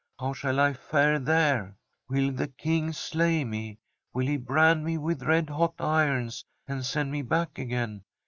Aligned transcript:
How 0.19 0.33
shall 0.33 0.59
I 0.59 0.73
fare 0.73 1.19
there? 1.19 1.77
Will 2.09 2.31
the 2.31 2.47
King 2.47 2.91
slay 2.91 3.43
me? 3.43 3.77
Will 4.15 4.25
he 4.25 4.35
brand 4.35 4.83
me 4.83 4.97
with 4.97 5.21
red 5.21 5.47
hot 5.47 5.75
irons, 5.79 6.43
and 6.67 6.83
send 6.83 7.11
me 7.11 7.21
back 7.21 7.59
again 7.59 8.01